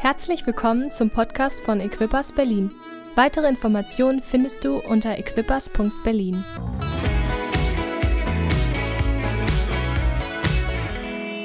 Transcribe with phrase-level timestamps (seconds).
[0.00, 2.70] Herzlich willkommen zum Podcast von Equippers Berlin.
[3.16, 6.42] Weitere Informationen findest du unter equippers.berlin.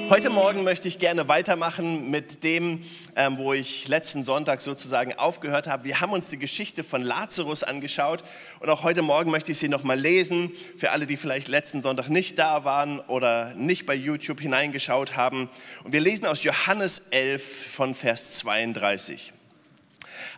[0.08, 2.84] Heute Morgen möchte ich gerne weitermachen mit dem,
[3.16, 5.84] ähm, wo ich letzten Sonntag sozusagen aufgehört habe.
[5.84, 8.24] Wir haben uns die Geschichte von Lazarus angeschaut
[8.60, 10.52] und auch heute Morgen möchte ich sie nochmal lesen.
[10.78, 15.50] Für alle, die vielleicht letzten Sonntag nicht da waren oder nicht bei YouTube hineingeschaut haben.
[15.84, 19.34] Und wir lesen aus Johannes 11 von Vers 32.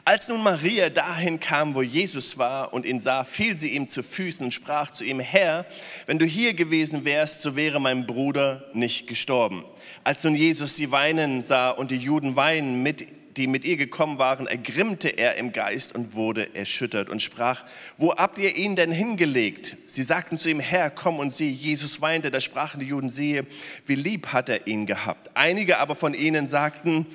[0.08, 4.02] Als nun Maria dahin kam, wo Jesus war und ihn sah, fiel sie ihm zu
[4.02, 5.66] Füßen und sprach zu ihm, Herr,
[6.06, 9.66] wenn du hier gewesen wärst, so wäre mein Bruder nicht gestorben.
[10.06, 14.18] Als nun Jesus sie weinen sah und die Juden weinen, mit, die mit ihr gekommen
[14.18, 17.66] waren, ergrimmte er im Geist und wurde erschüttert und sprach,
[17.98, 19.76] wo habt ihr ihn denn hingelegt?
[19.88, 21.52] Sie sagten zu ihm, Herr, komm und sieh.
[21.52, 23.46] Jesus weinte, da sprachen die Juden, siehe,
[23.86, 25.32] wie lieb hat er ihn gehabt.
[25.34, 27.08] Einige aber von ihnen sagten,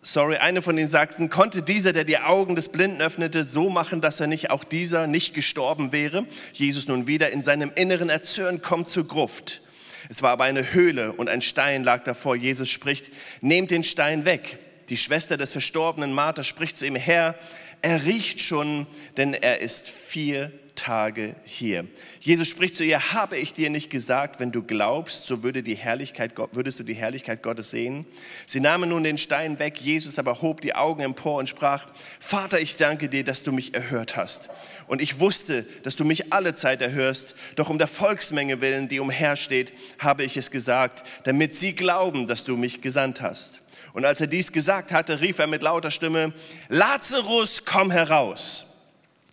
[0.00, 4.00] sorry, eine von ihnen sagten, konnte dieser, der die Augen des Blinden öffnete, so machen,
[4.00, 6.26] dass er nicht auch dieser nicht gestorben wäre?
[6.52, 9.62] Jesus nun wieder in seinem Inneren erzürnt, kommt zur Gruft.
[10.08, 12.34] Es war aber eine Höhle und ein Stein lag davor.
[12.34, 14.58] Jesus spricht, nehmt den Stein weg.
[14.88, 17.36] Die Schwester des verstorbenen Martha spricht zu ihm, Herr,
[17.82, 21.86] er riecht schon, denn er ist vier Tage hier.
[22.20, 25.74] Jesus spricht zu ihr, habe ich dir nicht gesagt, wenn du glaubst, so würde die
[25.74, 28.06] Herrlichkeit, würdest du die Herrlichkeit Gottes sehen?
[28.46, 31.86] Sie nahmen nun den Stein weg, Jesus aber hob die Augen empor und sprach,
[32.18, 34.48] Vater, ich danke dir, dass du mich erhört hast.
[34.86, 39.00] Und ich wusste, dass du mich alle Zeit erhörst, doch um der Volksmenge willen, die
[39.00, 43.60] umhersteht, habe ich es gesagt, damit sie glauben, dass du mich gesandt hast.
[43.92, 46.32] Und als er dies gesagt hatte, rief er mit lauter Stimme,
[46.68, 48.66] Lazarus, komm heraus.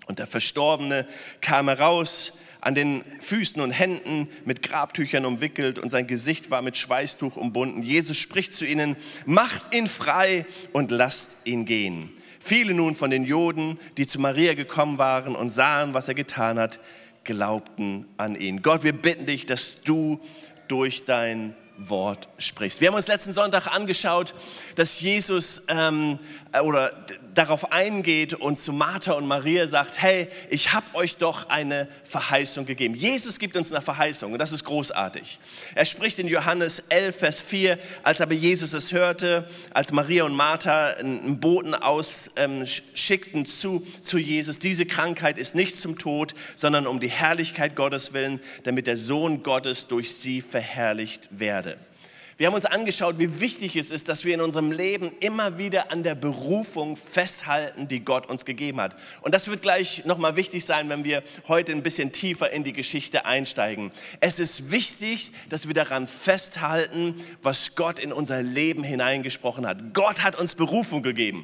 [0.07, 1.07] Und der Verstorbene
[1.41, 6.75] kam heraus, an den Füßen und Händen mit Grabtüchern umwickelt und sein Gesicht war mit
[6.75, 7.83] Schweißtuch umbunden.
[7.83, 12.11] Jesus spricht zu ihnen, macht ihn frei und lasst ihn gehen.
[12.39, 16.57] Viele nun von den Juden, die zu Maria gekommen waren und sahen, was er getan
[16.57, 16.79] hat,
[17.23, 18.61] glaubten an ihn.
[18.61, 20.19] Gott, wir bitten dich, dass du
[20.67, 22.81] durch dein Wort sprichst.
[22.81, 24.33] Wir haben uns letzten Sonntag angeschaut,
[24.75, 26.17] dass Jesus ähm,
[26.63, 26.91] oder
[27.33, 32.65] darauf eingeht und zu Martha und Maria sagt, hey, ich habe euch doch eine Verheißung
[32.65, 32.95] gegeben.
[32.95, 35.39] Jesus gibt uns eine Verheißung und das ist großartig.
[35.75, 40.35] Er spricht in Johannes 11, Vers 4, als aber Jesus es hörte, als Maria und
[40.35, 46.87] Martha einen Boten ausschickten ähm, zu, zu Jesus, diese Krankheit ist nicht zum Tod, sondern
[46.87, 51.77] um die Herrlichkeit Gottes willen, damit der Sohn Gottes durch sie verherrlicht werde.
[52.37, 55.91] Wir haben uns angeschaut, wie wichtig es ist, dass wir in unserem Leben immer wieder
[55.91, 58.95] an der Berufung festhalten, die Gott uns gegeben hat.
[59.21, 62.73] Und das wird gleich nochmal wichtig sein, wenn wir heute ein bisschen tiefer in die
[62.73, 63.91] Geschichte einsteigen.
[64.19, 69.95] Es ist wichtig, dass wir daran festhalten, was Gott in unser Leben hineingesprochen hat.
[69.95, 71.43] Gott hat uns Berufung gegeben.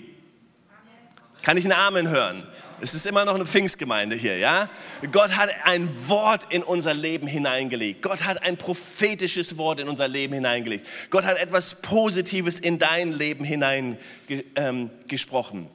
[1.42, 2.48] Kann ich einen Amen hören?
[2.84, 4.68] Es ist immer noch eine Pfingstgemeinde hier, ja?
[5.14, 8.02] Gott hat ein Wort in unser Leben hineingelegt.
[8.02, 10.86] Gott hat ein prophetisches Wort in unser Leben hineingelegt.
[11.10, 15.60] Gott hat etwas Positives in dein Leben hineingesprochen.
[15.60, 15.68] Ähm,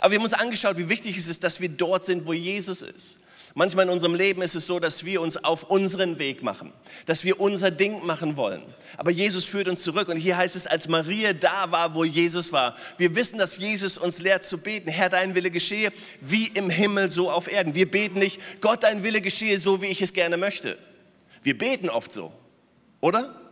[0.00, 2.82] Aber wir haben uns angeschaut, wie wichtig es ist, dass wir dort sind, wo Jesus
[2.82, 3.18] ist.
[3.58, 6.74] Manchmal in unserem Leben ist es so, dass wir uns auf unseren Weg machen,
[7.06, 8.62] dass wir unser Ding machen wollen.
[8.98, 12.52] Aber Jesus führt uns zurück und hier heißt es, als Maria da war, wo Jesus
[12.52, 12.76] war.
[12.98, 14.90] Wir wissen, dass Jesus uns lehrt zu beten.
[14.90, 15.90] Herr, dein Wille geschehe,
[16.20, 17.74] wie im Himmel, so auf Erden.
[17.74, 20.76] Wir beten nicht, Gott, dein Wille geschehe, so wie ich es gerne möchte.
[21.42, 22.34] Wir beten oft so,
[23.00, 23.45] oder?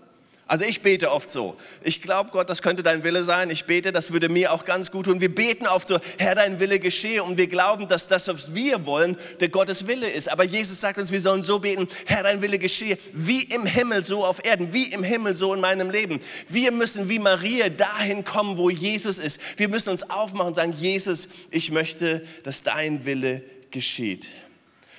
[0.46, 1.56] Also ich bete oft so.
[1.82, 3.48] Ich glaube, Gott, das könnte dein Wille sein.
[3.48, 5.22] Ich bete, das würde mir auch ganz gut tun.
[5.22, 7.24] Wir beten oft so, Herr, dein Wille geschehe.
[7.24, 10.28] Und wir glauben, dass das, was wir wollen, der Gottes Wille ist.
[10.28, 14.04] Aber Jesus sagt uns, wir sollen so beten, Herr, dein Wille geschehe, wie im Himmel,
[14.04, 16.20] so auf Erden, wie im Himmel, so in meinem Leben.
[16.50, 19.40] Wir müssen wie Maria dahin kommen, wo Jesus ist.
[19.56, 24.28] Wir müssen uns aufmachen und sagen, Jesus, ich möchte, dass dein Wille geschieht.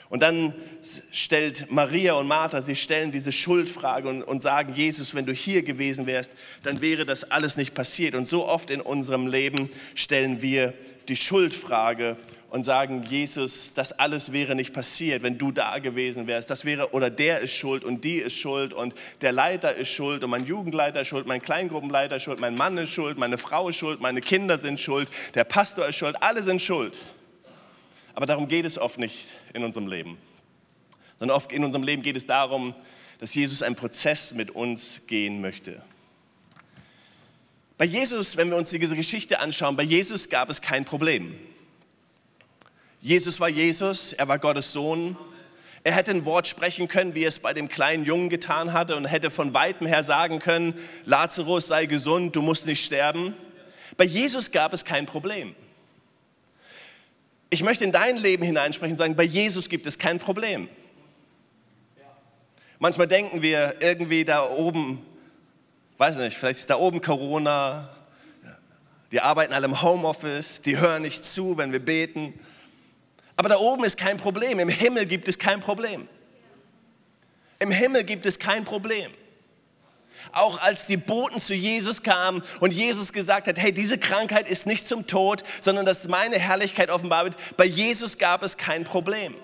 [0.10, 0.54] Und dann
[1.12, 5.64] stellt Maria und Martha, sie stellen diese Schuldfrage und, und, sagen, Jesus, wenn du hier
[5.64, 6.32] gewesen wärst,
[6.64, 8.14] dann wäre das alles nicht passiert.
[8.14, 10.74] Und so oft in unserem Leben stellen wir
[11.08, 12.18] die Schuldfrage
[12.56, 16.50] und sagen, Jesus, das alles wäre nicht passiert, wenn du da gewesen wärst.
[16.50, 20.24] Das wäre, oder der ist schuld und die ist schuld und der Leiter ist schuld
[20.24, 23.70] und mein Jugendleiter ist schuld, mein Kleingruppenleiter ist schuld, mein Mann ist schuld, meine Frau
[23.70, 26.98] ist schuld, meine Kinder sind schuld, der Pastor ist schuld, alle sind schuld.
[28.16, 30.18] Aber darum geht es oft nicht in unserem Leben.
[31.20, 32.74] Sondern oft in unserem Leben geht es darum,
[33.20, 35.84] dass Jesus einen Prozess mit uns gehen möchte.
[37.78, 41.36] Bei Jesus, wenn wir uns diese Geschichte anschauen, bei Jesus gab es kein Problem.
[43.02, 45.18] Jesus war Jesus, er war Gottes Sohn,
[45.84, 48.96] Er hätte ein Wort sprechen können, wie er es bei dem kleinen Jungen getan hatte
[48.96, 50.74] und hätte von weitem her sagen können,
[51.06, 53.36] Lazarus sei gesund, du musst nicht sterben.
[53.96, 55.54] Bei Jesus gab es kein Problem.
[57.50, 60.68] Ich möchte in dein Leben hineinsprechen und sagen, bei Jesus gibt es kein Problem.
[62.80, 65.06] Manchmal denken wir irgendwie da oben,
[65.98, 67.90] weiß nicht, vielleicht ist da oben Corona,
[69.12, 72.34] die arbeiten alle im Homeoffice, die hören nicht zu, wenn wir beten.
[73.38, 74.60] Aber da oben ist kein Problem.
[74.60, 76.08] Im Himmel gibt es kein Problem.
[77.60, 79.12] Im Himmel gibt es kein Problem.
[80.32, 84.66] Auch als die Boten zu Jesus kamen und Jesus gesagt hat, hey, diese Krankheit ist
[84.66, 89.36] nicht zum Tod, sondern dass meine Herrlichkeit offenbar wird, bei Jesus gab es kein Problem.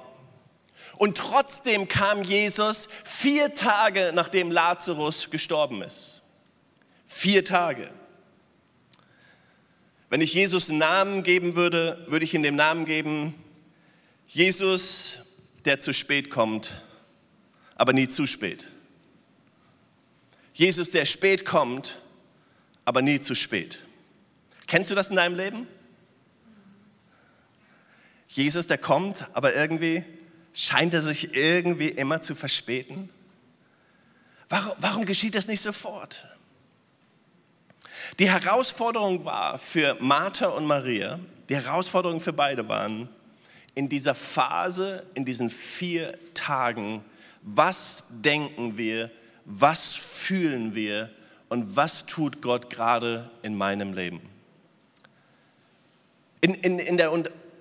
[0.98, 6.22] Und trotzdem kam Jesus vier Tage nachdem Lazarus gestorben ist.
[7.08, 7.90] Vier Tage.
[10.10, 13.34] Wenn ich Jesus einen Namen geben würde, würde ich ihm den Namen geben,
[14.28, 15.20] Jesus,
[15.66, 16.72] der zu spät kommt,
[17.76, 18.68] aber nie zu spät.
[20.62, 22.00] Jesus, der spät kommt,
[22.86, 23.80] aber nie zu spät.
[24.68, 25.66] Kennst du das in deinem Leben?
[28.28, 30.04] Jesus, der kommt, aber irgendwie
[30.54, 33.10] scheint er sich irgendwie immer zu verspäten.
[34.50, 36.28] Warum, warum geschieht das nicht sofort?
[38.20, 41.20] Die Herausforderung war für Martha und Maria,
[41.50, 43.10] die Herausforderung für beide waren,
[43.74, 47.04] in dieser Phase, in diesen vier Tagen,
[47.42, 49.10] was denken wir,
[49.60, 51.10] was fühlen wir
[51.50, 54.22] und was tut Gott gerade in meinem Leben.
[56.40, 57.12] In, in, in der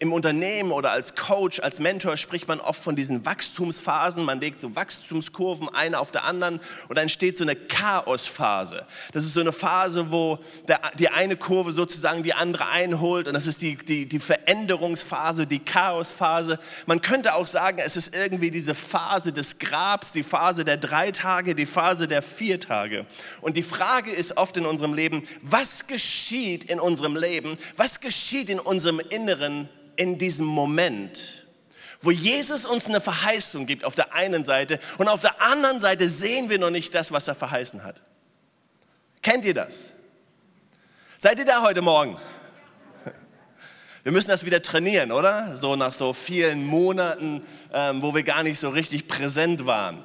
[0.00, 4.25] im Unternehmen oder als Coach, als Mentor spricht man oft von diesen Wachstumsphasen.
[4.25, 6.58] Man legt so Wachstumskurven eine auf der anderen
[6.88, 8.87] und dann entsteht so eine Chaosphase.
[9.12, 13.35] Das ist so eine Phase, wo der, die eine Kurve sozusagen die andere einholt und
[13.35, 16.58] das ist die, die, die Veränderungsphase, die Chaosphase.
[16.87, 21.11] Man könnte auch sagen, es ist irgendwie diese Phase des Grabs, die Phase der drei
[21.11, 23.05] Tage, die Phase der vier Tage.
[23.43, 27.58] Und die Frage ist oft in unserem Leben, was geschieht in unserem Leben?
[27.76, 29.69] Was geschieht in unserem Inneren?
[30.00, 31.44] In diesem Moment,
[32.00, 36.08] wo Jesus uns eine Verheißung gibt auf der einen Seite und auf der anderen Seite
[36.08, 38.00] sehen wir noch nicht das, was er verheißen hat.
[39.20, 39.91] Kennt ihr das?
[41.19, 42.17] Seid ihr da heute Morgen?
[44.02, 45.55] Wir müssen das wieder trainieren, oder?
[45.58, 47.43] So nach so vielen Monaten,
[47.75, 50.02] ähm, wo wir gar nicht so richtig präsent waren.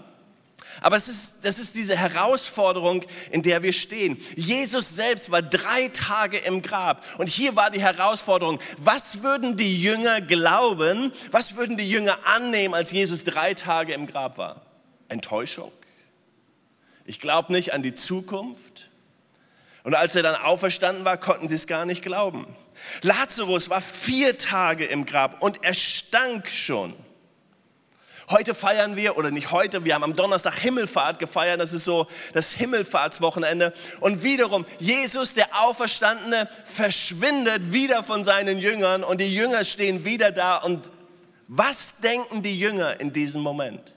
[0.82, 4.22] Aber es ist, das ist diese Herausforderung, in der wir stehen.
[4.36, 7.06] Jesus selbst war drei Tage im Grab.
[7.18, 12.74] Und hier war die Herausforderung, was würden die Jünger glauben, was würden die Jünger annehmen,
[12.74, 14.62] als Jesus drei Tage im Grab war?
[15.08, 15.72] Enttäuschung?
[17.06, 18.90] Ich glaube nicht an die Zukunft.
[19.84, 22.48] Und als er dann auferstanden war, konnten sie es gar nicht glauben.
[23.02, 26.96] Lazarus war vier Tage im Grab und er stank schon.
[28.30, 32.08] Heute feiern wir, oder nicht heute, wir haben am Donnerstag Himmelfahrt gefeiert, das ist so
[32.34, 33.72] das Himmelfahrtswochenende.
[34.00, 40.32] Und wiederum, Jesus, der Auferstandene, verschwindet wieder von seinen Jüngern und die Jünger stehen wieder
[40.32, 40.58] da.
[40.58, 40.90] Und
[41.48, 43.94] was denken die Jünger in diesem Moment?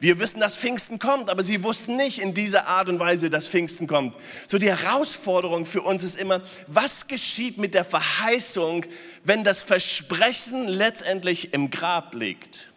[0.00, 3.48] Wir wissen, dass Pfingsten kommt, aber sie wussten nicht in dieser Art und Weise, dass
[3.48, 4.16] Pfingsten kommt.
[4.48, 8.84] So die Herausforderung für uns ist immer, was geschieht mit der Verheißung,
[9.22, 12.73] wenn das Versprechen letztendlich im Grab liegt?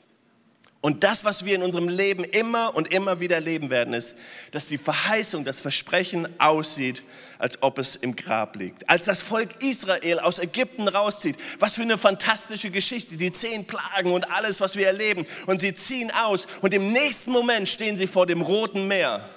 [0.87, 4.15] Und das, was wir in unserem Leben immer und immer wieder erleben werden, ist,
[4.51, 7.03] dass die Verheißung, das Versprechen aussieht,
[7.39, 8.89] als ob es im Grab liegt.
[8.89, 14.11] Als das Volk Israel aus Ägypten rauszieht, was für eine fantastische Geschichte, die zehn Plagen
[14.11, 15.27] und alles, was wir erleben.
[15.45, 19.27] Und sie ziehen aus und im nächsten Moment stehen sie vor dem Roten Meer.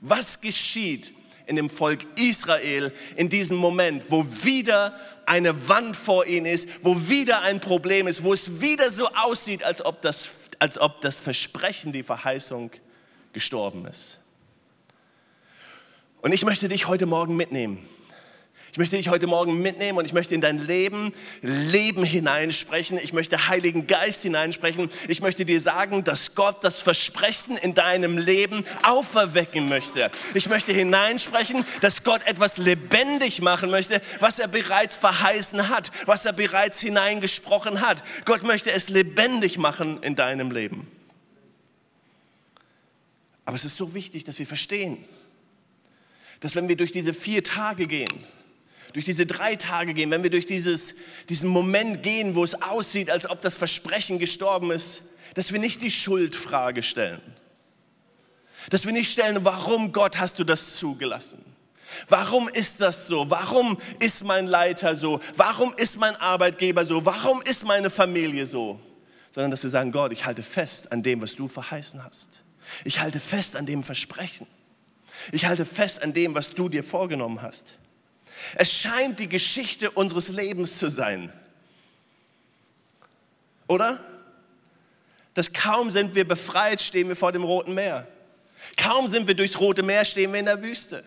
[0.00, 1.12] Was geschieht
[1.46, 7.08] in dem Volk Israel in diesem Moment, wo wieder eine Wand vor ihnen ist, wo
[7.08, 10.28] wieder ein Problem ist, wo es wieder so aussieht, als ob das
[10.58, 12.70] als ob das Versprechen, die Verheißung
[13.32, 14.18] gestorben ist.
[16.22, 17.86] Und ich möchte dich heute Morgen mitnehmen.
[18.72, 22.98] Ich möchte dich heute Morgen mitnehmen und ich möchte in dein Leben, Leben hineinsprechen.
[22.98, 24.90] Ich möchte Heiligen Geist hineinsprechen.
[25.08, 30.10] Ich möchte dir sagen, dass Gott das Versprechen in deinem Leben auferwecken möchte.
[30.34, 36.26] Ich möchte hineinsprechen, dass Gott etwas lebendig machen möchte, was er bereits verheißen hat, was
[36.26, 38.02] er bereits hineingesprochen hat.
[38.26, 40.86] Gott möchte es lebendig machen in deinem Leben.
[43.46, 45.04] Aber es ist so wichtig, dass wir verstehen,
[46.40, 48.26] dass wenn wir durch diese vier Tage gehen,
[48.96, 50.94] durch diese drei Tage gehen, wenn wir durch dieses,
[51.28, 55.02] diesen Moment gehen, wo es aussieht, als ob das Versprechen gestorben ist,
[55.34, 57.20] dass wir nicht die Schuldfrage stellen.
[58.70, 61.44] Dass wir nicht stellen, warum Gott hast du das zugelassen?
[62.08, 63.28] Warum ist das so?
[63.28, 65.20] Warum ist mein Leiter so?
[65.36, 67.04] Warum ist mein Arbeitgeber so?
[67.04, 68.80] Warum ist meine Familie so?
[69.30, 72.42] sondern dass wir sagen, Gott, ich halte fest an dem, was du verheißen hast.
[72.84, 74.46] Ich halte fest an dem Versprechen.
[75.30, 77.76] Ich halte fest an dem, was du dir vorgenommen hast.
[78.54, 81.32] Es scheint die Geschichte unseres Lebens zu sein.
[83.68, 84.04] Oder?
[85.34, 88.06] Dass kaum sind wir befreit, stehen wir vor dem Roten Meer.
[88.76, 91.04] Kaum sind wir durchs Rote Meer, stehen wir in der Wüste.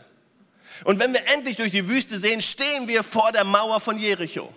[0.83, 4.53] Und wenn wir endlich durch die Wüste sehen, stehen wir vor der Mauer von Jericho.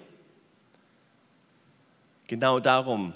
[2.27, 3.15] Genau darum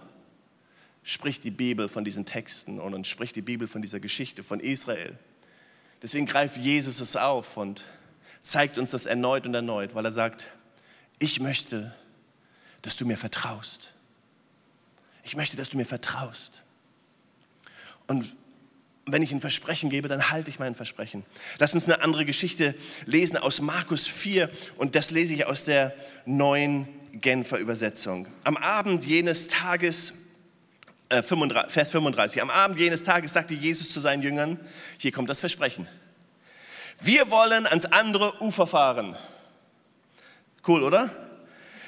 [1.03, 5.17] spricht die Bibel von diesen Texten und spricht die Bibel von dieser Geschichte von Israel.
[6.03, 7.85] Deswegen greift Jesus es auf und
[8.47, 10.47] zeigt uns das erneut und erneut, weil er sagt,
[11.19, 11.93] ich möchte,
[12.83, 13.93] dass du mir vertraust.
[15.25, 16.63] Ich möchte, dass du mir vertraust.
[18.07, 18.37] Und
[19.05, 21.25] wenn ich ein Versprechen gebe, dann halte ich mein Versprechen.
[21.59, 25.93] Lass uns eine andere Geschichte lesen aus Markus 4 und das lese ich aus der
[26.25, 28.29] neuen Genfer Übersetzung.
[28.45, 30.13] Am Abend jenes Tages,
[31.09, 34.61] äh, 35, Vers 35, am Abend jenes Tages sagte Jesus zu seinen Jüngern,
[34.99, 35.89] hier kommt das Versprechen,
[37.01, 39.17] wir wollen ans andere Ufer fahren.
[40.67, 41.11] Cool, oder?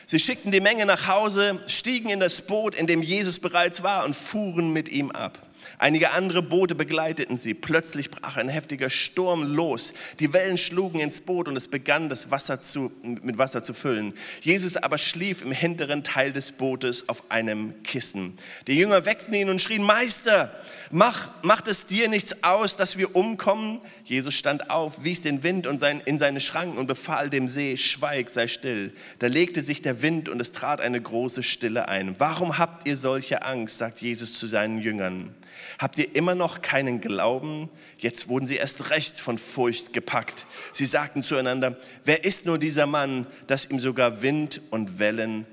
[0.06, 4.04] Sie schickten die Menge nach Hause, stiegen in das Boot, in dem Jesus bereits war
[4.04, 5.38] und fuhren mit ihm ab.
[5.78, 7.54] Einige andere Boote begleiteten sie.
[7.54, 9.92] Plötzlich brach ein heftiger Sturm los.
[10.20, 14.14] Die Wellen schlugen ins Boot und es begann, das Wasser zu, mit Wasser zu füllen.
[14.40, 18.37] Jesus aber schlief im hinteren Teil des Bootes auf einem Kissen.
[18.66, 20.54] Die Jünger weckten ihn und schrien, Meister,
[20.90, 23.80] mach, macht es dir nichts aus, dass wir umkommen?
[24.04, 27.76] Jesus stand auf, wies den Wind und sein, in seine Schranken und befahl dem See,
[27.76, 28.92] schweig, sei still.
[29.18, 32.14] Da legte sich der Wind und es trat eine große Stille ein.
[32.18, 35.34] Warum habt ihr solche Angst, sagt Jesus zu seinen Jüngern.
[35.78, 37.70] Habt ihr immer noch keinen Glauben?
[37.99, 40.47] Jetzt wurden sie erst recht von Furcht gepackt.
[40.73, 45.47] Sie sagten zueinander, wer ist nur dieser Mann, dass ihm sogar Wind und Wellen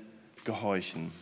[0.44, 1.12] gehorchen?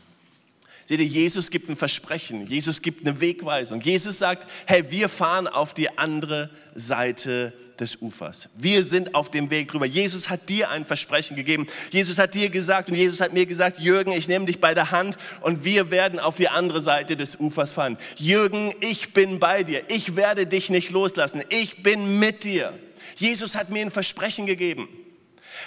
[0.86, 3.80] Seht ihr, Jesus gibt ein Versprechen, Jesus gibt eine Wegweisung.
[3.80, 8.48] Jesus sagt, hey, wir fahren auf die andere Seite des Ufers.
[8.54, 9.86] Wir sind auf dem Weg drüber.
[9.86, 11.66] Jesus hat dir ein Versprechen gegeben.
[11.90, 14.90] Jesus hat dir gesagt und Jesus hat mir gesagt, Jürgen, ich nehme dich bei der
[14.90, 17.98] Hand und wir werden auf die andere Seite des Ufers fahren.
[18.16, 19.82] Jürgen, ich bin bei dir.
[19.88, 21.42] Ich werde dich nicht loslassen.
[21.48, 22.72] Ich bin mit dir.
[23.16, 24.88] Jesus hat mir ein Versprechen gegeben.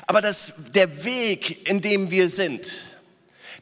[0.05, 2.67] Aber das, der Weg, in dem wir sind,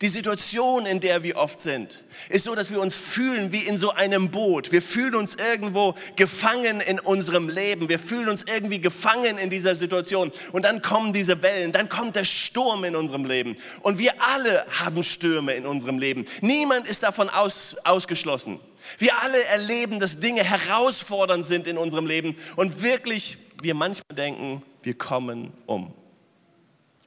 [0.01, 3.77] die Situation, in der wir oft sind, ist so, dass wir uns fühlen wie in
[3.77, 4.71] so einem Boot.
[4.71, 7.87] Wir fühlen uns irgendwo gefangen in unserem Leben.
[7.87, 10.31] Wir fühlen uns irgendwie gefangen in dieser Situation.
[10.51, 13.55] Und dann kommen diese Wellen, dann kommt der Sturm in unserem Leben.
[13.81, 16.25] Und wir alle haben Stürme in unserem Leben.
[16.41, 18.59] Niemand ist davon aus, ausgeschlossen.
[18.97, 24.61] Wir alle erleben, dass Dinge herausfordernd sind in unserem Leben und wirklich wir manchmal denken,
[24.83, 25.93] wir kommen um.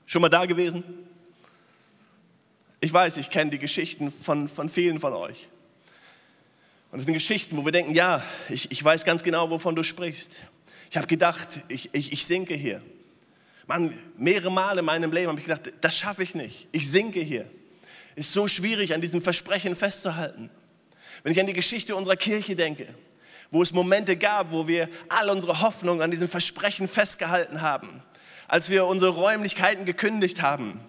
[0.07, 0.83] Schon mal da gewesen?
[2.81, 5.49] Ich weiß, ich kenne die Geschichten von, von vielen von euch.
[6.91, 9.83] Und es sind Geschichten, wo wir denken, ja, ich, ich weiß ganz genau, wovon du
[9.83, 10.31] sprichst.
[10.91, 12.81] Ich habe gedacht, ich, ich, ich sinke hier.
[13.67, 16.69] Mann, mehrere Male in meinem Leben habe ich gedacht, das schaffe ich nicht.
[16.73, 17.51] Ich sinke hier.
[18.15, 20.51] Ist so schwierig, an diesem Versprechen festzuhalten.
[21.23, 22.95] Wenn ich an die Geschichte unserer Kirche denke,
[23.51, 28.03] wo es Momente gab, wo wir all unsere Hoffnung an diesem Versprechen festgehalten haben,
[28.47, 30.81] als wir unsere Räumlichkeiten gekündigt haben,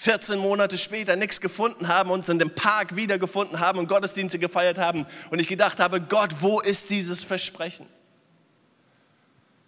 [0.00, 4.78] 14 Monate später nichts gefunden haben, uns in dem Park wiedergefunden haben und Gottesdienste gefeiert
[4.78, 7.84] haben und ich gedacht habe, Gott, wo ist dieses Versprechen?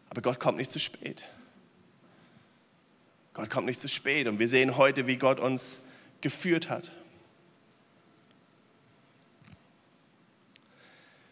[0.09, 1.25] Aber Gott kommt nicht zu spät.
[3.35, 5.79] Gott kommt nicht zu spät und wir sehen heute, wie Gott uns
[6.21, 6.93] geführt hat.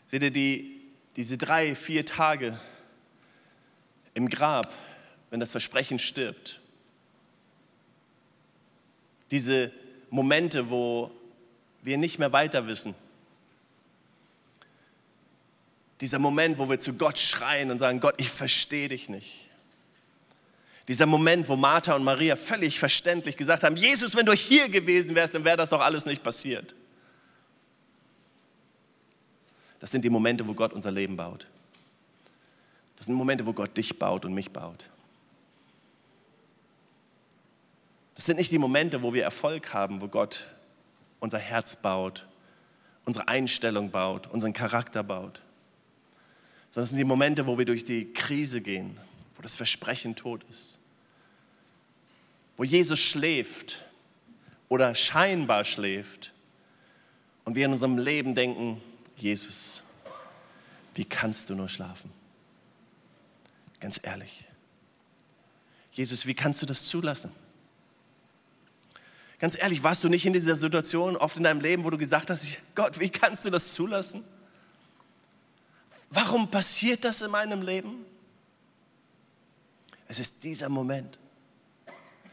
[0.07, 0.81] Seht ihr, die,
[1.15, 2.59] diese drei, vier Tage
[4.15, 4.75] im Grab,
[5.31, 6.61] wenn das Versprechen stirbt,
[9.31, 9.73] diese
[10.11, 11.11] Momente, wo
[11.83, 12.95] wir nicht mehr weiter wissen.
[16.01, 19.49] Dieser Moment, wo wir zu Gott schreien und sagen, Gott, ich verstehe dich nicht.
[20.87, 25.15] Dieser Moment, wo Martha und Maria völlig verständlich gesagt haben, Jesus, wenn du hier gewesen
[25.15, 26.75] wärst, dann wäre das doch alles nicht passiert.
[29.81, 31.47] Das sind die Momente, wo Gott unser Leben baut.
[32.97, 34.89] Das sind Momente, wo Gott dich baut und mich baut.
[38.19, 40.49] Das sind nicht die Momente, wo wir Erfolg haben, wo Gott
[41.21, 42.27] unser Herz baut,
[43.05, 45.41] unsere Einstellung baut, unseren Charakter baut.
[46.69, 48.99] Sondern es sind die Momente, wo wir durch die Krise gehen,
[49.37, 50.79] wo das Versprechen tot ist.
[52.57, 53.85] Wo Jesus schläft
[54.69, 56.33] oder scheinbar schläft
[57.45, 58.83] und wir in unserem Leben denken,
[59.17, 59.85] Jesus,
[60.95, 62.11] wie kannst du nur schlafen?
[63.79, 64.45] Ganz ehrlich.
[65.93, 67.31] Jesus, wie kannst du das zulassen?
[69.39, 72.31] Ganz ehrlich, warst du nicht in dieser Situation oft in deinem Leben, wo du gesagt
[72.31, 74.25] hast, Gott, wie kannst du das zulassen?
[76.11, 78.05] Warum passiert das in meinem Leben?
[80.09, 81.19] Es ist dieser Moment.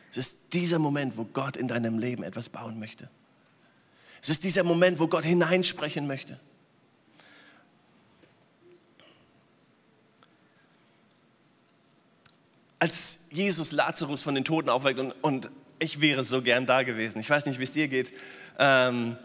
[0.10, 3.10] Es ist dieser Moment, wo Gott in deinem Leben etwas bauen möchte.
[4.22, 6.40] Es ist dieser Moment, wo Gott hineinsprechen möchte.
[12.80, 17.20] Als Jesus Lazarus von den Toten aufweckt und, und ich wäre so gern da gewesen.
[17.20, 18.14] Ich weiß nicht, wie es dir geht.
[18.60, 19.18] Ähm,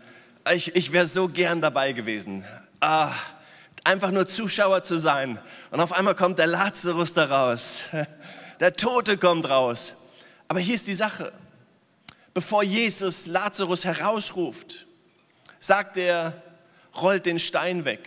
[0.52, 2.45] ich ich wäre so gern dabei gewesen.
[2.80, 3.12] Ah,
[3.85, 5.38] einfach nur Zuschauer zu sein.
[5.71, 7.80] Und auf einmal kommt der Lazarus da raus.
[8.61, 9.95] Der Tote kommt raus.
[10.47, 11.33] Aber hier ist die Sache.
[12.35, 14.87] Bevor Jesus Lazarus herausruft,
[15.59, 16.35] sagt er,
[16.95, 18.07] rollt den Stein weg.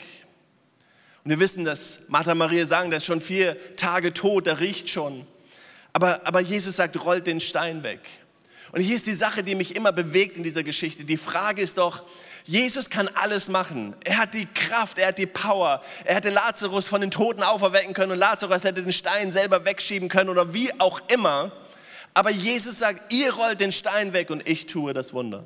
[1.24, 4.90] Und wir wissen, dass Martha Maria sagen, der ist schon vier Tage tot, der riecht
[4.90, 5.26] schon.
[5.94, 8.02] Aber, aber Jesus sagt, rollt den Stein weg.
[8.74, 11.04] Und hier ist die Sache, die mich immer bewegt in dieser Geschichte.
[11.04, 12.02] Die Frage ist doch,
[12.44, 13.96] Jesus kann alles machen.
[14.04, 15.84] Er hat die Kraft, er hat die Power.
[16.06, 20.10] Er hätte Lazarus von den Toten auferwecken können und Lazarus hätte den Stein selber wegschieben
[20.10, 21.52] können oder wie auch immer.
[22.16, 25.44] Aber Jesus sagt, ihr rollt den Stein weg und ich tue das Wunder.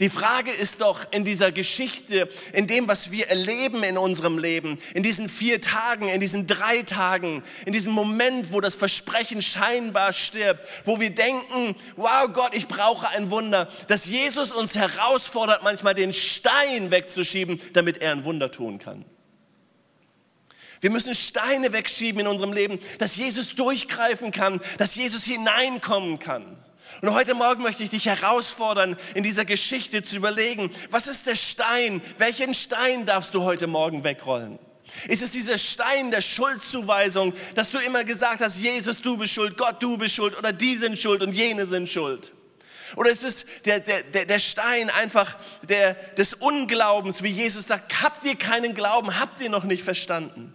[0.00, 4.78] Die Frage ist doch in dieser Geschichte, in dem, was wir erleben in unserem Leben,
[4.94, 10.12] in diesen vier Tagen, in diesen drei Tagen, in diesem Moment, wo das Versprechen scheinbar
[10.12, 15.94] stirbt, wo wir denken, wow Gott, ich brauche ein Wunder, dass Jesus uns herausfordert, manchmal
[15.94, 19.04] den Stein wegzuschieben, damit er ein Wunder tun kann.
[20.80, 26.56] Wir müssen Steine wegschieben in unserem Leben, dass Jesus durchgreifen kann, dass Jesus hineinkommen kann.
[27.02, 31.36] Und heute Morgen möchte ich dich herausfordern, in dieser Geschichte zu überlegen, was ist der
[31.36, 32.02] Stein?
[32.18, 34.58] Welchen Stein darfst du heute Morgen wegrollen?
[35.06, 39.56] Ist es dieser Stein der Schuldzuweisung, dass du immer gesagt hast, Jesus, du bist schuld,
[39.56, 42.32] Gott, du bist schuld oder die sind schuld und jene sind schuld?
[42.96, 45.36] Oder ist es der, der, der Stein einfach
[45.68, 50.54] der, des Unglaubens, wie Jesus sagt, habt ihr keinen Glauben, habt ihr noch nicht verstanden?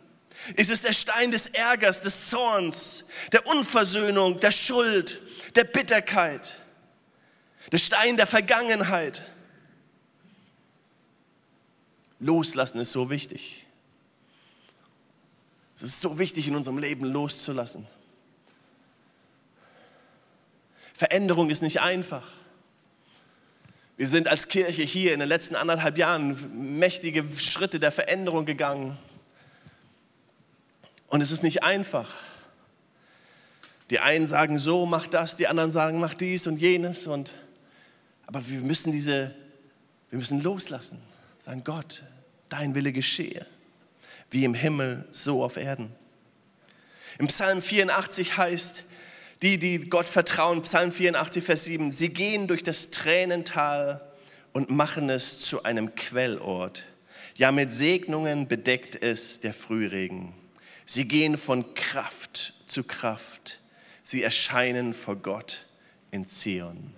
[0.55, 5.21] Ist es der Stein des Ärgers, des Zorns, der Unversöhnung, der Schuld?
[5.55, 6.59] Der Bitterkeit,
[7.71, 9.23] der Stein der Vergangenheit.
[12.19, 13.67] Loslassen ist so wichtig.
[15.75, 17.85] Es ist so wichtig in unserem Leben loszulassen.
[20.93, 22.31] Veränderung ist nicht einfach.
[23.97, 28.97] Wir sind als Kirche hier in den letzten anderthalb Jahren mächtige Schritte der Veränderung gegangen.
[31.07, 32.13] Und es ist nicht einfach.
[33.89, 37.07] Die einen sagen so, mach das, die anderen sagen, mach dies und jenes.
[37.07, 37.33] Und,
[38.25, 39.35] aber wir müssen diese,
[40.09, 41.01] wir müssen loslassen.
[41.37, 42.03] Sagen, Gott,
[42.49, 43.45] dein Wille geschehe,
[44.29, 45.91] wie im Himmel, so auf Erden.
[47.19, 48.83] Im Psalm 84 heißt,
[49.41, 54.01] die, die Gott vertrauen, Psalm 84, Vers 7, sie gehen durch das Tränental
[54.53, 56.83] und machen es zu einem Quellort.
[57.37, 60.33] Ja, mit Segnungen bedeckt es der Frühregen.
[60.85, 63.59] Sie gehen von Kraft zu Kraft.
[64.13, 65.65] Sie erscheinen vor Gott
[66.11, 66.93] in Zion.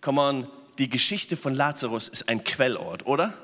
[0.00, 3.34] Come on, die Geschichte von Lazarus ist ein Quellort, oder?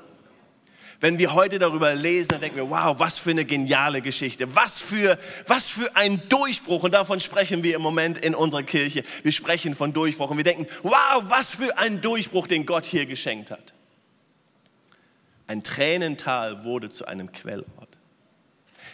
[1.01, 4.79] Wenn wir heute darüber lesen, dann denken wir, wow, was für eine geniale Geschichte, was
[4.79, 6.83] für, was für ein Durchbruch.
[6.83, 9.03] Und davon sprechen wir im Moment in unserer Kirche.
[9.23, 13.05] Wir sprechen von Durchbruch und wir denken, wow, was für ein Durchbruch, den Gott hier
[13.07, 13.73] geschenkt hat.
[15.47, 17.89] Ein Tränental wurde zu einem Quellort.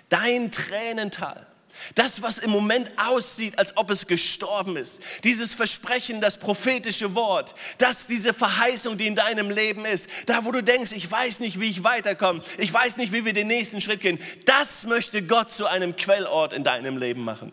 [0.09, 1.52] Dein Tränental
[1.95, 5.01] das, was im Moment aussieht, als ob es gestorben ist.
[5.23, 10.07] Dieses Versprechen, das prophetische Wort, das, diese Verheißung, die in deinem Leben ist.
[10.25, 12.41] Da, wo du denkst, ich weiß nicht, wie ich weiterkomme.
[12.57, 14.19] Ich weiß nicht, wie wir den nächsten Schritt gehen.
[14.45, 17.51] Das möchte Gott zu einem Quellort in deinem Leben machen.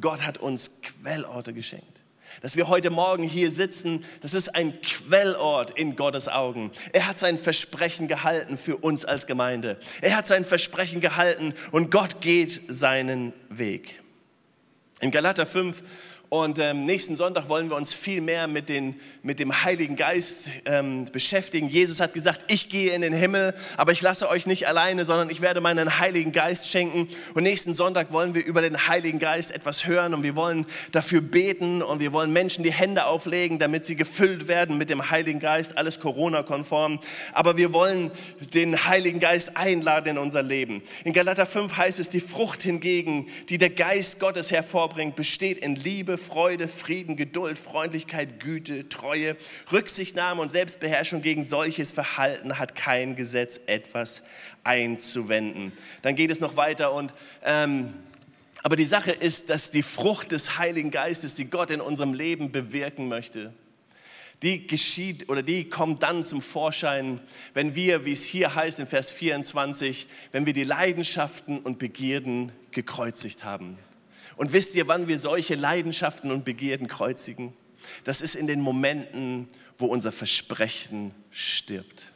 [0.00, 1.95] Gott hat uns Quellorte geschenkt
[2.42, 6.70] dass wir heute Morgen hier sitzen, das ist ein Quellort in Gottes Augen.
[6.92, 9.78] Er hat sein Versprechen gehalten für uns als Gemeinde.
[10.00, 14.02] Er hat sein Versprechen gehalten und Gott geht seinen Weg.
[15.00, 15.82] In Galater 5
[16.42, 20.48] und ähm, nächsten Sonntag wollen wir uns viel mehr mit, den, mit dem Heiligen Geist
[20.64, 21.68] ähm, beschäftigen.
[21.68, 25.30] Jesus hat gesagt, ich gehe in den Himmel, aber ich lasse euch nicht alleine, sondern
[25.30, 27.08] ich werde meinen Heiligen Geist schenken.
[27.34, 31.20] Und nächsten Sonntag wollen wir über den Heiligen Geist etwas hören und wir wollen dafür
[31.20, 35.40] beten und wir wollen Menschen die Hände auflegen, damit sie gefüllt werden mit dem Heiligen
[35.40, 37.00] Geist, alles Corona-konform.
[37.32, 38.10] Aber wir wollen
[38.52, 40.82] den Heiligen Geist einladen in unser Leben.
[41.04, 45.76] In Galater 5 heißt es, die Frucht hingegen, die der Geist Gottes hervorbringt, besteht in
[45.76, 49.36] Liebe, Freude, Frieden, Geduld, Freundlichkeit, Güte, Treue,
[49.72, 51.22] Rücksichtnahme und Selbstbeherrschung.
[51.22, 54.22] Gegen solches Verhalten hat kein Gesetz etwas
[54.64, 55.72] einzuwenden.
[56.02, 57.94] Dann geht es noch weiter und ähm,
[58.62, 62.50] Aber die Sache ist, dass die Frucht des Heiligen Geistes, die Gott in unserem Leben
[62.50, 63.52] bewirken möchte,
[64.42, 67.20] die geschieht oder die kommt dann zum Vorschein,
[67.54, 72.52] wenn wir, wie es hier heißt in Vers 24, wenn wir die Leidenschaften und Begierden
[72.70, 73.78] gekreuzigt haben.
[74.36, 77.54] Und wisst ihr, wann wir solche Leidenschaften und Begierden kreuzigen?
[78.04, 82.12] Das ist in den Momenten, wo unser Versprechen stirbt.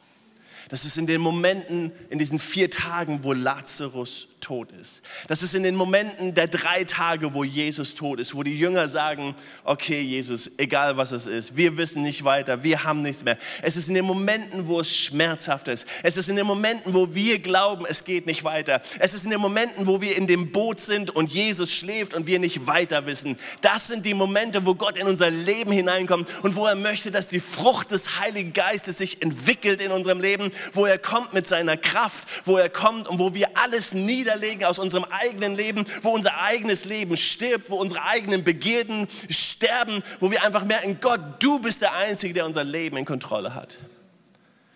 [0.68, 5.02] Das ist in den Momenten, in diesen vier Tagen, wo Lazarus tot ist.
[5.28, 8.88] Das ist in den Momenten der drei Tage, wo Jesus tot ist, wo die Jünger
[8.88, 13.36] sagen, okay Jesus, egal was es ist, wir wissen nicht weiter, wir haben nichts mehr.
[13.62, 15.86] Es ist in den Momenten, wo es schmerzhaft ist.
[16.02, 18.80] Es ist in den Momenten, wo wir glauben, es geht nicht weiter.
[18.98, 22.26] Es ist in den Momenten, wo wir in dem Boot sind und Jesus schläft und
[22.26, 23.36] wir nicht weiter wissen.
[23.60, 27.28] Das sind die Momente, wo Gott in unser Leben hineinkommt und wo er möchte, dass
[27.28, 31.76] die Frucht des Heiligen Geistes sich entwickelt in unserem Leben, wo er kommt mit seiner
[31.76, 36.10] Kraft, wo er kommt und wo wir alles nieder niederlegen aus unserem eigenen Leben, wo
[36.10, 41.60] unser eigenes Leben stirbt, wo unsere eigenen Begierden sterben, wo wir einfach merken, Gott, du
[41.60, 43.78] bist der Einzige, der unser Leben in Kontrolle hat.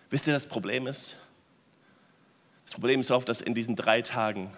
[0.09, 1.17] Wisst ihr, das Problem ist?
[2.65, 4.51] Das Problem ist oft, dass in diesen drei Tagen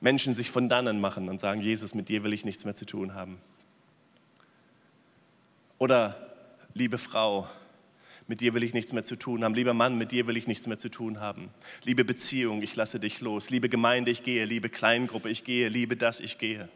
[0.00, 2.86] Menschen sich von dannen machen und sagen, Jesus, mit dir will ich nichts mehr zu
[2.86, 3.40] tun haben.
[5.78, 6.16] Oder,
[6.74, 7.48] liebe Frau,
[8.30, 9.56] mit dir will ich nichts mehr zu tun haben.
[9.56, 11.48] Lieber Mann, mit dir will ich nichts mehr zu tun haben.
[11.82, 13.50] Liebe Beziehung, ich lasse dich los.
[13.50, 14.44] Liebe Gemeinde, ich gehe.
[14.44, 15.68] Liebe Kleingruppe, ich gehe.
[15.68, 16.68] Liebe das, ich gehe.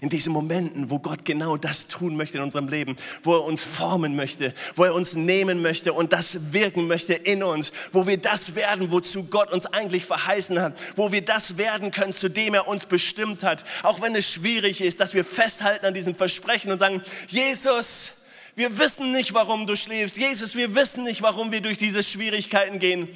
[0.00, 3.60] In diesen Momenten, wo Gott genau das tun möchte in unserem Leben, wo er uns
[3.60, 8.16] formen möchte, wo er uns nehmen möchte und das wirken möchte in uns, wo wir
[8.16, 12.54] das werden, wozu Gott uns eigentlich verheißen hat, wo wir das werden können, zu dem
[12.54, 13.64] er uns bestimmt hat.
[13.82, 18.12] Auch wenn es schwierig ist, dass wir festhalten an diesem Versprechen und sagen, Jesus,
[18.54, 20.16] wir wissen nicht, warum du schläfst.
[20.16, 23.08] Jesus, wir wissen nicht, warum wir durch diese Schwierigkeiten gehen.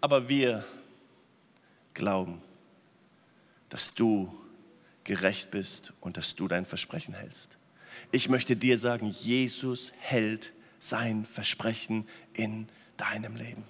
[0.00, 0.64] Aber wir
[1.94, 2.40] glauben,
[3.68, 4.34] dass du
[5.04, 7.58] gerecht bist und dass du dein Versprechen hältst.
[8.12, 13.64] Ich möchte dir sagen, Jesus hält sein Versprechen in deinem Leben.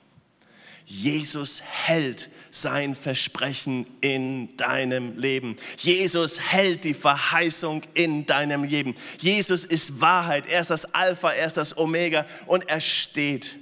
[0.90, 5.54] Jesus hält sein Versprechen in deinem Leben.
[5.78, 8.96] Jesus hält die Verheißung in deinem Leben.
[9.20, 10.48] Jesus ist Wahrheit.
[10.48, 13.56] Er ist das Alpha, er ist das Omega und er steht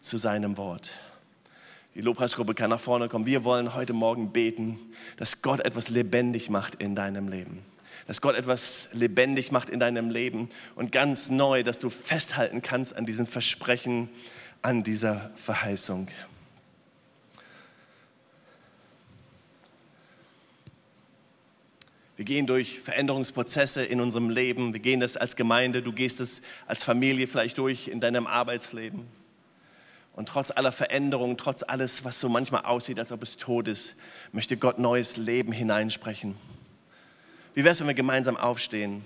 [0.00, 0.92] zu seinem Wort.
[1.94, 3.26] Die Lobpreisgruppe kann nach vorne kommen.
[3.26, 4.78] Wir wollen heute Morgen beten,
[5.18, 7.62] dass Gott etwas lebendig macht in deinem Leben.
[8.06, 12.96] Dass Gott etwas lebendig macht in deinem Leben und ganz neu, dass du festhalten kannst
[12.96, 14.08] an diesem Versprechen,
[14.62, 16.08] an dieser Verheißung.
[22.20, 24.74] Wir gehen durch Veränderungsprozesse in unserem Leben.
[24.74, 29.06] Wir gehen das als Gemeinde, du gehst es als Familie vielleicht durch in deinem Arbeitsleben.
[30.12, 33.94] Und trotz aller Veränderungen, trotz alles, was so manchmal aussieht, als ob es tot ist,
[34.32, 36.36] möchte Gott neues Leben hineinsprechen.
[37.54, 39.02] Wie wäre es, wenn wir gemeinsam aufstehen?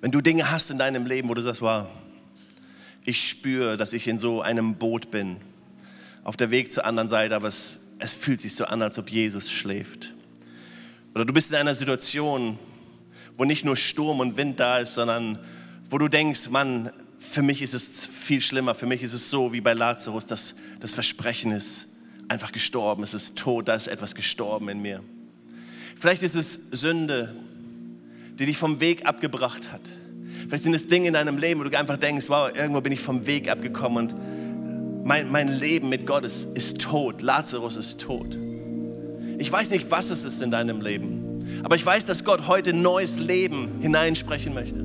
[0.00, 1.86] Wenn du Dinge hast in deinem Leben, wo du sagst, wow,
[3.04, 5.36] ich spüre, dass ich in so einem Boot bin,
[6.22, 9.10] auf der Weg zur anderen Seite, aber es, es fühlt sich so an, als ob
[9.10, 10.14] Jesus schläft.
[11.14, 12.58] Oder du bist in einer Situation,
[13.36, 15.38] wo nicht nur Sturm und Wind da ist, sondern
[15.90, 19.52] wo du denkst, Mann, für mich ist es viel schlimmer, für mich ist es so
[19.52, 21.88] wie bei Lazarus, dass das Versprechen ist
[22.28, 25.02] einfach gestorben, es ist tot, da ist etwas gestorben in mir.
[25.96, 27.34] Vielleicht ist es Sünde,
[28.38, 29.82] die dich vom Weg abgebracht hat.
[30.54, 33.00] Vielleicht sind es Dinge in deinem Leben, wo du einfach denkst, wow, irgendwo bin ich
[33.00, 37.22] vom Weg abgekommen und mein, mein Leben mit Gott ist, ist tot.
[37.22, 38.38] Lazarus ist tot.
[39.38, 42.72] Ich weiß nicht, was es ist in deinem Leben, aber ich weiß, dass Gott heute
[42.72, 44.84] neues Leben hineinsprechen möchte.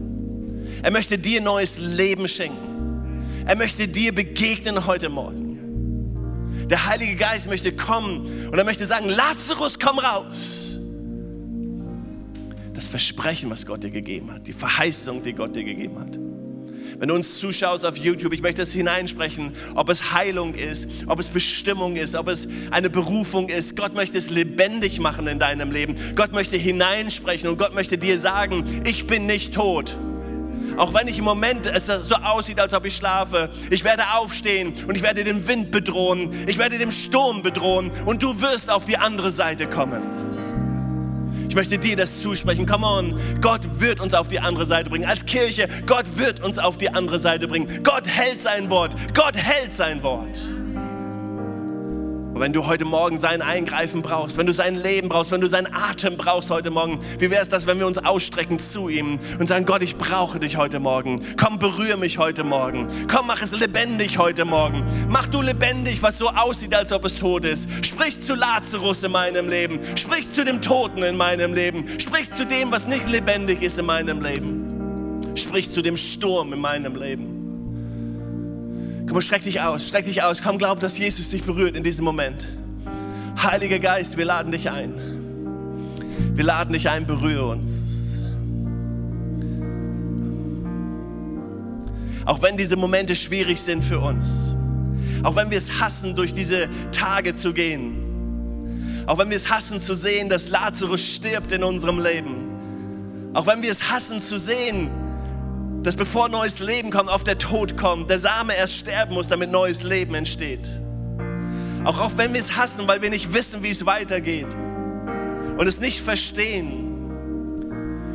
[0.81, 3.43] Er möchte dir neues Leben schenken.
[3.45, 6.65] Er möchte dir begegnen heute Morgen.
[6.67, 10.68] Der Heilige Geist möchte kommen und er möchte sagen, Lazarus, komm raus
[12.79, 16.17] das Versprechen, was Gott dir gegeben hat, die Verheißung, die Gott dir gegeben hat.
[16.97, 21.19] Wenn du uns zuschaust auf YouTube, ich möchte es hineinsprechen, ob es Heilung ist, ob
[21.19, 23.75] es Bestimmung ist, ob es eine Berufung ist.
[23.75, 25.95] Gott möchte es lebendig machen in deinem Leben.
[26.15, 29.97] Gott möchte hineinsprechen und Gott möchte dir sagen, ich bin nicht tot.
[30.77, 34.73] Auch wenn ich im Moment es so aussieht, als ob ich schlafe, ich werde aufstehen
[34.87, 38.85] und ich werde den Wind bedrohen, ich werde den Sturm bedrohen und du wirst auf
[38.85, 40.18] die andere Seite kommen.
[41.49, 42.67] Ich möchte dir das zusprechen.
[42.67, 43.19] Come on.
[43.41, 45.05] Gott wird uns auf die andere Seite bringen.
[45.05, 47.67] Als Kirche, Gott wird uns auf die andere Seite bringen.
[47.83, 48.93] Gott hält sein Wort.
[49.15, 50.37] Gott hält sein Wort.
[52.39, 55.49] Aber wenn du heute Morgen sein Eingreifen brauchst, wenn du sein Leben brauchst, wenn du
[55.49, 59.19] seinen Atem brauchst heute Morgen, wie wäre es das, wenn wir uns ausstrecken zu ihm
[59.39, 61.19] und sagen, Gott, ich brauche dich heute Morgen.
[61.35, 62.87] Komm, berühre mich heute Morgen.
[63.13, 64.85] Komm, mach es lebendig heute Morgen.
[65.09, 67.67] Mach du lebendig, was so aussieht, als ob es tot ist.
[67.85, 69.77] Sprich zu Lazarus in meinem Leben.
[69.97, 71.83] Sprich zu dem Toten in meinem Leben.
[71.99, 75.35] Sprich zu dem, was nicht lebendig ist in meinem Leben.
[75.35, 77.38] Sprich zu dem Sturm in meinem Leben.
[79.09, 80.39] Komm, streck dich aus, streck dich aus.
[80.39, 82.47] Komm, glaub, dass Jesus dich berührt in diesem Moment.
[83.41, 84.93] Heiliger Geist, wir laden dich ein.
[86.35, 88.19] Wir laden dich ein, berühre uns.
[92.23, 94.53] Auch wenn diese Momente schwierig sind für uns.
[95.23, 99.03] Auch wenn wir es hassen, durch diese Tage zu gehen.
[99.07, 103.31] Auch wenn wir es hassen zu sehen, dass Lazarus stirbt in unserem Leben.
[103.33, 104.91] Auch wenn wir es hassen zu sehen,
[105.83, 109.49] dass bevor neues Leben kommt, auf der Tod kommt, der Same erst sterben muss, damit
[109.49, 110.67] neues Leben entsteht.
[111.85, 114.53] Auch, auch wenn wir es hassen, weil wir nicht wissen, wie es weitergeht
[115.57, 116.85] und es nicht verstehen,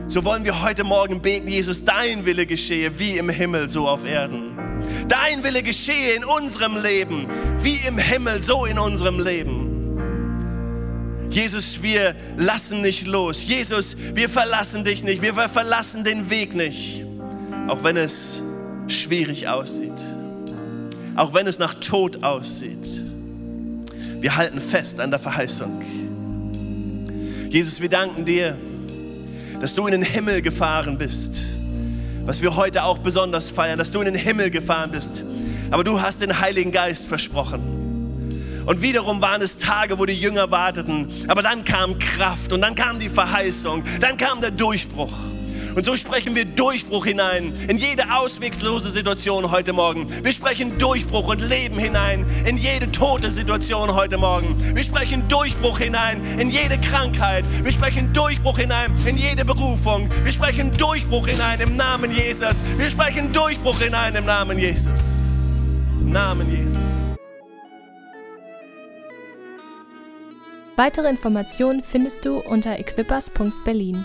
[0.06, 4.04] so wollen wir heute Morgen beten, Jesus, dein Wille geschehe, wie im Himmel, so auf
[4.04, 4.58] Erden.
[5.08, 7.26] Dein Wille geschehe in unserem Leben,
[7.60, 9.70] wie im Himmel, so in unserem Leben.
[11.30, 13.42] Jesus, wir lassen nicht los.
[13.44, 15.22] Jesus, wir verlassen dich nicht.
[15.22, 17.03] Wir verlassen den Weg nicht
[17.66, 18.40] auch wenn es
[18.88, 19.92] schwierig aussieht,
[21.16, 23.02] auch wenn es nach Tod aussieht.
[24.20, 25.82] Wir halten fest an der Verheißung.
[27.50, 28.56] Jesus, wir danken dir,
[29.60, 31.36] dass du in den Himmel gefahren bist,
[32.24, 35.22] was wir heute auch besonders feiern, dass du in den Himmel gefahren bist.
[35.70, 38.62] Aber du hast den Heiligen Geist versprochen.
[38.66, 41.08] Und wiederum waren es Tage, wo die Jünger warteten.
[41.28, 45.12] Aber dann kam Kraft und dann kam die Verheißung, dann kam der Durchbruch.
[45.74, 50.06] Und so sprechen wir Durchbruch hinein in jede auswegslose Situation heute Morgen.
[50.22, 54.54] Wir sprechen Durchbruch und Leben hinein in jede tote Situation heute Morgen.
[54.74, 57.44] Wir sprechen Durchbruch hinein in jede Krankheit.
[57.62, 60.08] Wir sprechen Durchbruch hinein in jede Berufung.
[60.22, 62.54] Wir sprechen Durchbruch hinein im Namen Jesus.
[62.76, 65.00] Wir sprechen Durchbruch hinein im Namen Jesus.
[66.00, 66.82] Namen Jesus.
[70.76, 74.04] Weitere Informationen findest du unter equippers.berlin.